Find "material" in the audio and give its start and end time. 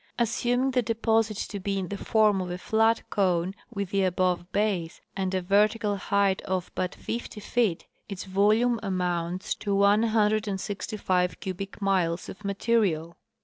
12.43-13.15